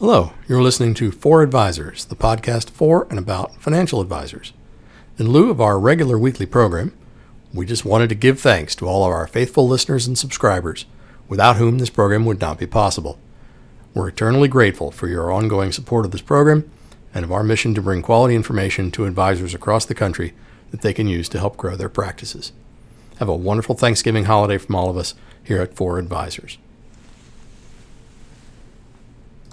Hello, 0.00 0.32
you're 0.48 0.62
listening 0.62 0.94
to 0.94 1.12
For 1.12 1.42
Advisors, 1.42 2.06
the 2.06 2.16
podcast 2.16 2.70
for 2.70 3.06
and 3.10 3.18
about 3.18 3.56
financial 3.56 4.00
advisors. 4.00 4.54
In 5.18 5.28
lieu 5.28 5.50
of 5.50 5.60
our 5.60 5.78
regular 5.78 6.18
weekly 6.18 6.46
program, 6.46 6.96
we 7.52 7.66
just 7.66 7.84
wanted 7.84 8.08
to 8.08 8.14
give 8.14 8.40
thanks 8.40 8.74
to 8.76 8.88
all 8.88 9.04
of 9.04 9.12
our 9.12 9.26
faithful 9.26 9.68
listeners 9.68 10.06
and 10.06 10.16
subscribers, 10.16 10.86
without 11.28 11.56
whom 11.56 11.76
this 11.76 11.90
program 11.90 12.24
would 12.24 12.40
not 12.40 12.58
be 12.58 12.66
possible. 12.66 13.18
We're 13.92 14.08
eternally 14.08 14.48
grateful 14.48 14.90
for 14.90 15.06
your 15.06 15.30
ongoing 15.30 15.70
support 15.70 16.06
of 16.06 16.12
this 16.12 16.22
program 16.22 16.70
and 17.12 17.22
of 17.22 17.30
our 17.30 17.44
mission 17.44 17.74
to 17.74 17.82
bring 17.82 18.00
quality 18.00 18.34
information 18.34 18.90
to 18.92 19.04
advisors 19.04 19.52
across 19.52 19.84
the 19.84 19.94
country 19.94 20.32
that 20.70 20.80
they 20.80 20.94
can 20.94 21.08
use 21.08 21.28
to 21.28 21.38
help 21.38 21.58
grow 21.58 21.76
their 21.76 21.90
practices. 21.90 22.52
Have 23.18 23.28
a 23.28 23.36
wonderful 23.36 23.74
Thanksgiving 23.74 24.24
holiday 24.24 24.56
from 24.56 24.76
all 24.76 24.88
of 24.88 24.96
us 24.96 25.12
here 25.44 25.60
at 25.60 25.76
For 25.76 25.98
Advisors. 25.98 26.56